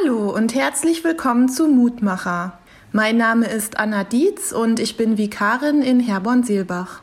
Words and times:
Hallo 0.00 0.30
und 0.30 0.54
herzlich 0.54 1.04
willkommen 1.04 1.48
zu 1.48 1.66
Mutmacher. 1.66 2.58
Mein 2.92 3.18
Name 3.18 3.46
ist 3.48 3.78
Anna 3.78 4.04
Dietz 4.04 4.52
und 4.52 4.80
ich 4.80 4.96
bin 4.96 5.18
Vikarin 5.18 5.82
in 5.82 6.00
Herborn-Seelbach. 6.00 7.02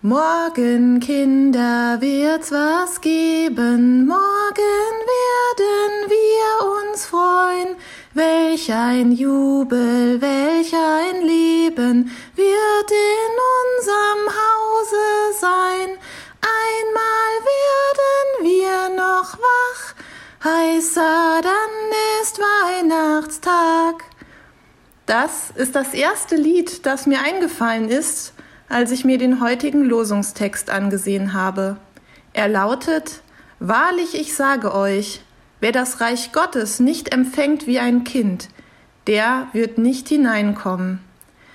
Morgen, 0.00 1.00
Kinder, 1.00 1.96
wird's 2.00 2.52
was 2.52 3.00
geben, 3.00 4.06
morgen 4.06 4.94
werden 5.16 6.08
wir 6.08 6.90
uns 6.90 7.06
freuen. 7.06 7.76
Welch 8.14 8.72
ein 8.72 9.10
Jubel, 9.10 10.20
welch 10.20 10.74
ein 10.74 11.22
Leben 11.22 12.10
wird 12.36 12.90
in 12.90 13.32
unserem 13.62 14.28
Hause 14.28 15.40
sein. 15.40 15.98
Einmal 16.42 17.32
werden 17.50 18.42
wir 18.42 18.96
noch 18.96 19.38
wach, 19.38 19.94
heißer 20.44 21.40
dann 21.42 22.22
ist 22.22 22.38
Weihnachtstag. 22.38 24.04
Das 25.06 25.50
ist 25.54 25.74
das 25.74 25.94
erste 25.94 26.36
Lied, 26.36 26.84
das 26.86 27.06
mir 27.06 27.20
eingefallen 27.20 27.88
ist, 27.88 28.32
als 28.68 28.90
ich 28.90 29.04
mir 29.04 29.18
den 29.18 29.40
heutigen 29.40 29.84
Losungstext 29.84 30.70
angesehen 30.70 31.32
habe. 31.32 31.76
Er 32.32 32.48
lautet 32.48 33.22
Wahrlich 33.60 34.18
ich 34.18 34.34
sage 34.34 34.74
euch, 34.74 35.20
wer 35.60 35.70
das 35.70 36.00
Reich 36.00 36.32
Gottes 36.32 36.80
nicht 36.80 37.14
empfängt 37.14 37.68
wie 37.68 37.78
ein 37.78 38.02
Kind, 38.02 38.48
der 39.06 39.46
wird 39.52 39.78
nicht 39.78 40.08
hineinkommen. 40.08 40.98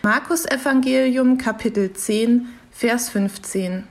Markus 0.04 0.46
Evangelium 0.46 1.38
Kapitel 1.38 1.92
10 1.92 2.48
Vers 2.72 3.10
15 3.10 3.86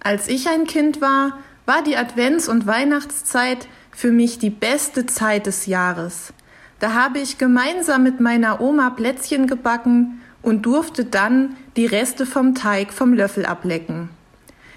Als 0.00 0.28
ich 0.28 0.48
ein 0.48 0.66
Kind 0.66 1.00
war, 1.00 1.38
war 1.64 1.82
die 1.82 1.96
Advents- 1.96 2.48
und 2.48 2.66
Weihnachtszeit 2.66 3.68
für 3.96 4.12
mich 4.12 4.38
die 4.38 4.50
beste 4.50 5.06
Zeit 5.06 5.46
des 5.46 5.64
Jahres. 5.64 6.34
Da 6.80 6.92
habe 6.92 7.18
ich 7.18 7.38
gemeinsam 7.38 8.02
mit 8.02 8.20
meiner 8.20 8.60
Oma 8.60 8.90
Plätzchen 8.90 9.46
gebacken 9.46 10.20
und 10.42 10.66
durfte 10.66 11.06
dann 11.06 11.56
die 11.76 11.86
Reste 11.86 12.26
vom 12.26 12.54
Teig 12.54 12.92
vom 12.92 13.14
Löffel 13.14 13.46
ablecken. 13.46 14.10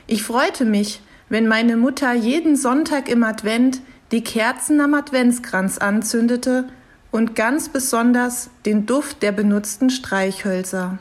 Ich 0.07 0.23
freute 0.23 0.63
mich, 0.63 1.01
wenn 1.27 1.49
meine 1.49 1.75
Mutter 1.75 2.13
jeden 2.13 2.55
Sonntag 2.55 3.09
im 3.09 3.23
Advent 3.23 3.81
die 4.13 4.23
Kerzen 4.23 4.79
am 4.79 4.93
Adventskranz 4.93 5.79
anzündete 5.79 6.69
und 7.11 7.35
ganz 7.35 7.67
besonders 7.67 8.49
den 8.65 8.85
Duft 8.85 9.21
der 9.21 9.33
benutzten 9.33 9.89
Streichhölzer. 9.89 10.97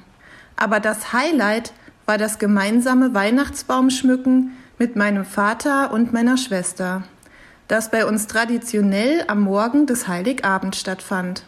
Aber 0.56 0.80
das 0.80 1.12
Highlight 1.12 1.72
war 2.04 2.18
das 2.18 2.40
gemeinsame 2.40 3.14
Weihnachtsbaumschmücken 3.14 4.56
mit 4.76 4.96
meinem 4.96 5.24
Vater 5.24 5.92
und 5.92 6.12
meiner 6.12 6.36
Schwester 6.36 7.04
das 7.68 7.90
bei 7.90 8.06
uns 8.06 8.26
traditionell 8.26 9.24
am 9.28 9.42
Morgen 9.42 9.86
des 9.86 10.08
Heiligabend 10.08 10.74
stattfand. 10.74 11.44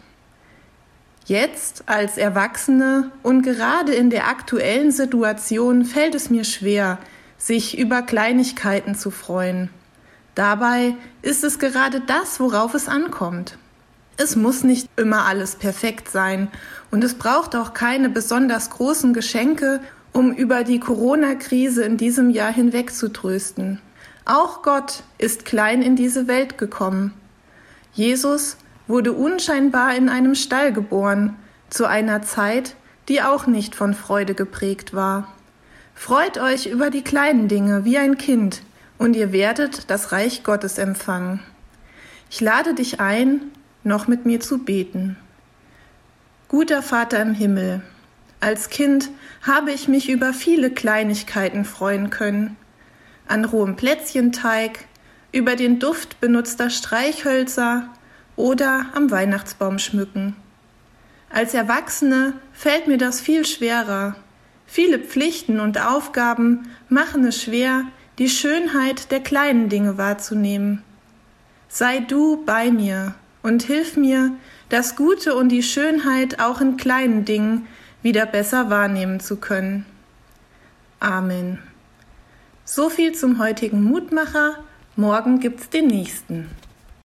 Jetzt 1.25 1.83
als 1.87 2.17
Erwachsene 2.17 3.11
und 3.23 3.41
gerade 3.41 3.93
in 3.93 4.09
der 4.09 4.27
aktuellen 4.27 4.91
Situation 4.91 5.85
fällt 5.85 6.15
es 6.15 6.29
mir 6.29 6.43
schwer, 6.43 6.99
sich 7.37 7.77
über 7.77 8.01
Kleinigkeiten 8.01 8.95
zu 8.95 9.11
freuen. 9.11 9.69
Dabei 10.35 10.95
ist 11.21 11.43
es 11.43 11.59
gerade 11.59 12.01
das, 12.01 12.39
worauf 12.39 12.73
es 12.73 12.87
ankommt. 12.87 13.57
Es 14.17 14.35
muss 14.35 14.63
nicht 14.63 14.87
immer 14.97 15.25
alles 15.25 15.55
perfekt 15.55 16.09
sein 16.09 16.49
und 16.91 17.03
es 17.03 17.15
braucht 17.15 17.55
auch 17.55 17.73
keine 17.73 18.09
besonders 18.09 18.69
großen 18.69 19.13
Geschenke, 19.13 19.79
um 20.13 20.31
über 20.31 20.63
die 20.63 20.79
Corona-Krise 20.79 21.83
in 21.83 21.97
diesem 21.97 22.29
Jahr 22.29 22.53
hinweg 22.53 22.93
zu 22.93 23.11
trösten. 23.11 23.79
Auch 24.25 24.61
Gott 24.61 25.03
ist 25.17 25.45
klein 25.45 25.81
in 25.81 25.95
diese 25.95 26.27
Welt 26.27 26.57
gekommen. 26.57 27.13
Jesus 27.93 28.57
wurde 28.87 29.13
unscheinbar 29.13 29.95
in 29.95 30.09
einem 30.09 30.35
Stall 30.35 30.71
geboren, 30.73 31.35
zu 31.69 31.85
einer 31.85 32.21
Zeit, 32.21 32.75
die 33.07 33.21
auch 33.21 33.47
nicht 33.47 33.75
von 33.75 33.93
Freude 33.93 34.35
geprägt 34.35 34.93
war. 34.93 35.27
Freut 35.95 36.37
euch 36.37 36.67
über 36.67 36.89
die 36.89 37.03
kleinen 37.03 37.47
Dinge 37.47 37.85
wie 37.85 37.97
ein 37.97 38.17
Kind, 38.17 38.61
und 38.97 39.15
ihr 39.15 39.31
werdet 39.31 39.89
das 39.89 40.11
Reich 40.11 40.43
Gottes 40.43 40.77
empfangen. 40.77 41.39
Ich 42.29 42.39
lade 42.39 42.75
dich 42.75 42.99
ein, 42.99 43.41
noch 43.83 44.07
mit 44.07 44.25
mir 44.25 44.39
zu 44.39 44.59
beten. 44.59 45.17
Guter 46.47 46.83
Vater 46.83 47.21
im 47.21 47.33
Himmel, 47.33 47.81
als 48.39 48.69
Kind 48.69 49.09
habe 49.41 49.71
ich 49.71 49.87
mich 49.87 50.09
über 50.09 50.33
viele 50.33 50.69
Kleinigkeiten 50.69 51.65
freuen 51.65 52.09
können, 52.09 52.57
an 53.27 53.45
rohem 53.45 53.75
Plätzchenteig, 53.75 54.85
über 55.31 55.55
den 55.55 55.79
Duft 55.79 56.19
benutzter 56.19 56.69
Streichhölzer 56.69 57.87
oder 58.35 58.87
am 58.93 59.11
Weihnachtsbaum 59.11 59.79
schmücken. 59.79 60.35
Als 61.29 61.53
Erwachsene 61.53 62.33
fällt 62.51 62.87
mir 62.87 62.97
das 62.97 63.21
viel 63.21 63.45
schwerer. 63.45 64.15
Viele 64.65 64.99
Pflichten 64.99 65.59
und 65.59 65.79
Aufgaben 65.79 66.69
machen 66.89 67.25
es 67.25 67.41
schwer, 67.41 67.85
die 68.19 68.29
Schönheit 68.29 69.11
der 69.11 69.21
kleinen 69.21 69.69
Dinge 69.69 69.97
wahrzunehmen. 69.97 70.83
Sei 71.69 71.99
du 71.99 72.43
bei 72.45 72.69
mir 72.71 73.15
und 73.43 73.63
hilf 73.63 73.95
mir, 73.95 74.31
das 74.69 74.95
Gute 74.95 75.35
und 75.35 75.49
die 75.49 75.63
Schönheit 75.63 76.39
auch 76.39 76.61
in 76.61 76.77
kleinen 76.77 77.25
Dingen 77.25 77.67
wieder 78.01 78.25
besser 78.25 78.69
wahrnehmen 78.69 79.19
zu 79.19 79.37
können. 79.37 79.85
Amen. 80.99 81.59
So 82.63 82.89
viel 82.89 83.13
zum 83.13 83.39
heutigen 83.39 83.83
Mutmacher. 83.83 84.57
Morgen 84.95 85.39
gibt's 85.39 85.69
den 85.69 85.87
nächsten. 85.87 86.49